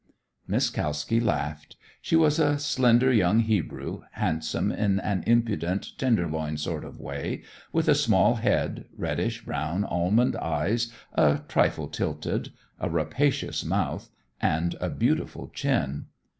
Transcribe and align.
Miss 0.47 0.71
Kalski 0.71 1.19
laughed. 1.19 1.75
She 2.01 2.15
was 2.15 2.39
a 2.39 2.57
slender 2.57 3.13
young 3.13 3.41
Hebrew, 3.41 4.01
handsome 4.13 4.71
in 4.71 4.99
an 4.99 5.23
impudent, 5.27 5.95
Tenderloin 5.99 6.57
sort 6.57 6.83
of 6.83 6.99
way, 6.99 7.43
with 7.71 7.87
a 7.87 7.93
small 7.93 8.37
head, 8.37 8.85
reddish 8.97 9.45
brown 9.45 9.85
almond 9.85 10.35
eyes, 10.37 10.91
a 11.13 11.41
trifle 11.47 11.87
tilted, 11.87 12.51
a 12.79 12.89
rapacious 12.89 13.63
mouth, 13.63 14.09
and 14.41 14.75
a 14.81 14.89
beautiful 14.89 15.49
chin. 15.49 16.07